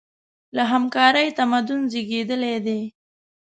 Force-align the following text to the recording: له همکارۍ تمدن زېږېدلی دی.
له 0.55 0.63
همکارۍ 0.71 1.27
تمدن 1.39 1.81
زېږېدلی 1.91 2.55
دی. 2.65 2.81